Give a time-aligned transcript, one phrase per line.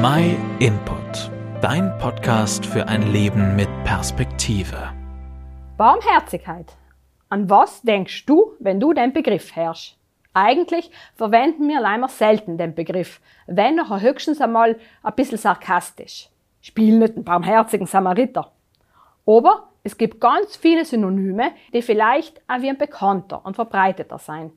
[0.00, 1.28] My Input,
[1.60, 4.92] dein Podcast für ein Leben mit Perspektive.
[5.76, 6.76] Barmherzigkeit.
[7.30, 9.96] An was denkst du, wenn du den Begriff hörst?
[10.34, 16.28] Eigentlich verwenden wir leider selten den Begriff, wenn noch höchstens einmal ein bisschen sarkastisch.
[16.60, 18.52] Spiel nicht einen barmherzigen Samariter.
[19.26, 24.52] Aber es gibt ganz viele Synonyme, die vielleicht auch wie ein bekannter und verbreiteter sein.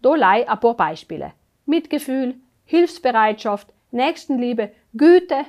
[0.00, 1.34] Da lei ein paar Beispiele.
[1.66, 5.44] Mitgefühl, Hilfsbereitschaft, Nächstenliebe, Güte.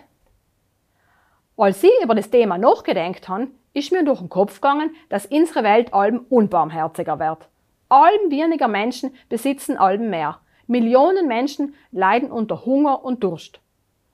[1.57, 5.63] Als ich über das Thema nachgedenkt habe, ist mir durch den Kopf gegangen, dass unsere
[5.63, 7.47] Welt allem unbarmherziger wird.
[7.89, 10.39] Allem weniger Menschen besitzen allem mehr.
[10.67, 13.59] Millionen Menschen leiden unter Hunger und Durst.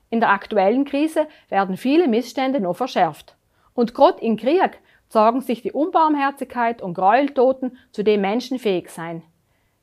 [0.10, 3.36] In der aktuellen Krise werden viele Missstände noch verschärft.
[3.74, 9.22] Und gerade in Krieg sagen sich die Unbarmherzigkeit und Gräueltoten, zu dem Menschen fähig sein.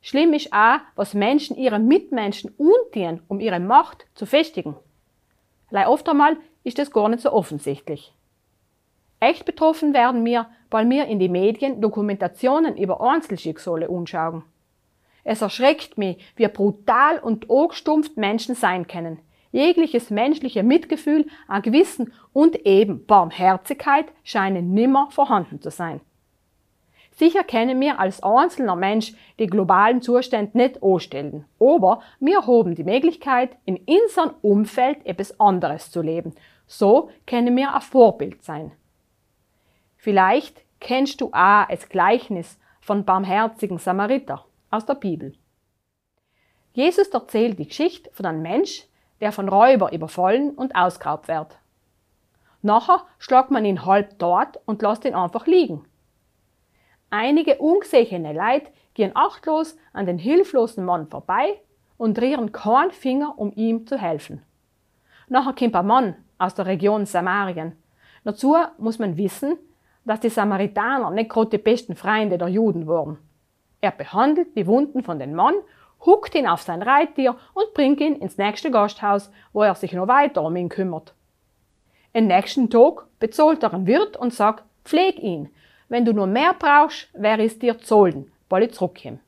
[0.07, 4.75] Schlimm ist auch, was Menschen ihren Mitmenschen untun, um ihre Macht zu festigen.
[5.71, 8.13] Leider oft einmal ist das gar nicht so offensichtlich.
[9.19, 14.43] Echt betroffen werden wir, weil wir in die Medien Dokumentationen über Einzelschicksale anschauen.
[15.23, 19.17] Es erschreckt mich, wie brutal und angestumpft Menschen sein können.
[19.51, 25.99] Jegliches menschliche Mitgefühl, ein Gewissen und eben Barmherzigkeit scheinen nimmer vorhanden zu sein.
[27.15, 32.83] Sicher können wir als einzelner Mensch die globalen Zustände nicht anstellen, aber wir haben die
[32.83, 36.35] Möglichkeit, in unserem Umfeld etwas anderes zu leben.
[36.67, 38.73] So können wir ein Vorbild sein.
[39.95, 45.35] Vielleicht kennst du auch das Gleichnis von barmherzigen Samariter aus der Bibel.
[46.73, 48.87] Jesus erzählt die Geschichte von einem Mensch,
[49.21, 51.57] der von Räuber überfallen und ausgeraubt wird.
[52.61, 55.85] Nachher schlagt man ihn halb dort und lässt ihn einfach liegen.
[57.17, 61.61] Einige ungesehene Leute gehen achtlos an den hilflosen Mann vorbei
[61.95, 64.41] und rühren keinen Finger, um ihm zu helfen.
[65.29, 67.77] Nachher kommt ein Mann aus der Region Samarien.
[68.25, 69.57] Dazu muss man wissen,
[70.03, 73.17] dass die Samaritaner nicht gerade die besten Freunde der Juden waren.
[73.79, 75.55] Er behandelt die Wunden von dem Mann,
[76.05, 80.09] huckt ihn auf sein Reittier und bringt ihn ins nächste Gasthaus, wo er sich noch
[80.09, 81.13] weiter um ihn kümmert.
[82.13, 85.49] Am nächsten Tag bezahlt er einen Wirt und sagt, pfleg ihn,
[85.89, 89.19] wenn du nur mehr brauchst, wäre es dir zollen, weil ich zurückkomme.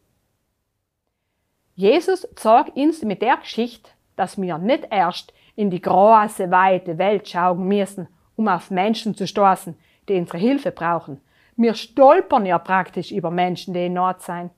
[1.75, 7.27] Jesus zeigt uns mit der Geschichte, dass wir nicht erst in die große, weite Welt
[7.29, 11.21] schauen müssen, um auf Menschen zu stoßen, die unsere Hilfe brauchen.
[11.55, 14.51] Wir stolpern ja praktisch über Menschen, die in Not sein.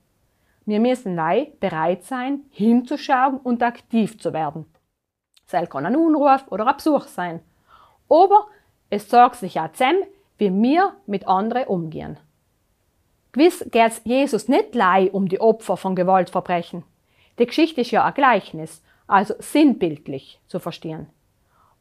[0.66, 4.66] Wir müssen neu bereit sein, hinzuschauen und aktiv zu werden.
[5.50, 7.40] Es kann ein Unruf oder ein Besuch sein.
[8.08, 8.46] Aber
[8.88, 10.04] es sagt sich auch zusammen,
[10.40, 12.18] wie wir mit anderen umgehen.
[13.32, 16.82] Gewiss geht es Jesus nicht lei um die Opfer von Gewaltverbrechen.
[17.38, 21.08] Die Geschichte ist ja ein Gleichnis, also sinnbildlich zu verstehen.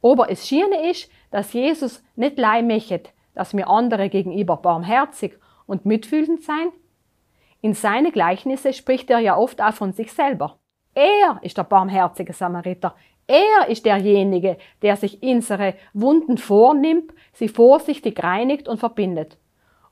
[0.02, 5.86] Aber es Schiene ist, dass Jesus nicht lei möchte, dass wir andere gegenüber barmherzig und
[5.86, 6.70] mitfühlend sein.
[7.62, 10.60] In seine Gleichnisse spricht er ja oft auch von sich selber.
[10.94, 12.96] Er ist der barmherzige Samariter.
[13.30, 19.38] Er ist derjenige, der sich unsere Wunden vornimmt, sie vorsichtig reinigt und verbindet.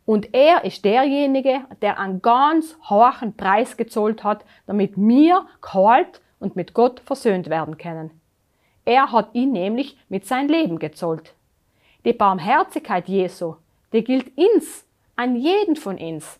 [0.07, 6.55] Und er ist derjenige, der einen ganz hohen Preis gezollt hat, damit wir kalt und
[6.55, 8.09] mit Gott versöhnt werden können.
[8.85, 11.35] Er hat ihn nämlich mit sein Leben gezollt.
[12.05, 13.53] Die Barmherzigkeit Jesu,
[13.93, 14.83] die gilt uns,
[15.15, 16.39] an jeden von uns.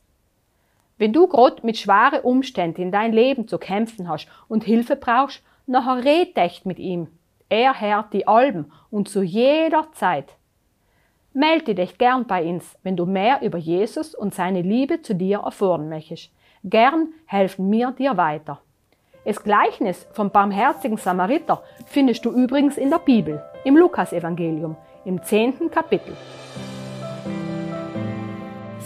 [0.98, 5.44] Wenn du Gott mit schweren Umständen in dein Leben zu kämpfen hast und Hilfe brauchst,
[5.68, 7.08] nachher red echt mit ihm.
[7.50, 10.36] Er hört die Alben und zu jeder Zeit.
[11.34, 15.40] Melde dich gern bei uns, wenn du mehr über Jesus und seine Liebe zu dir
[15.40, 16.32] erfahren möchtest.
[16.64, 18.60] Gern helfen wir dir weiter.
[19.24, 24.76] Das Gleichnis vom barmherzigen Samariter findest du übrigens in der Bibel, im Lukasevangelium,
[25.06, 26.16] im zehnten Kapitel.